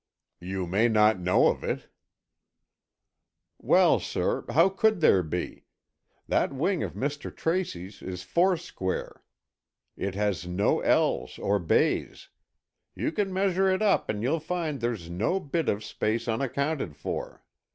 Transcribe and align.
"You 0.39 0.65
may 0.65 0.87
not 0.87 1.19
know 1.19 1.45
of 1.49 1.63
it." 1.63 1.87
"Well, 3.59 3.99
sir, 3.99 4.45
how 4.49 4.67
could 4.69 4.99
there 4.99 5.21
be? 5.21 5.65
That 6.27 6.51
wing 6.51 6.81
of 6.81 6.95
Mr. 6.95 7.29
Tracy's 7.31 8.01
is 8.01 8.23
foursquare. 8.23 9.23
It 9.95 10.15
has 10.15 10.47
no 10.47 10.79
L's 10.79 11.37
or 11.37 11.59
bays. 11.59 12.29
You 12.95 13.11
can 13.11 13.31
measure 13.31 13.69
it 13.69 13.83
up 13.83 14.09
and 14.09 14.23
you'll 14.23 14.39
find 14.39 14.81
there's 14.81 15.07
no 15.07 15.39
bit 15.39 15.69
of 15.69 15.83
space 15.83 16.27
unaccounted 16.27 16.95
for. 16.95 17.43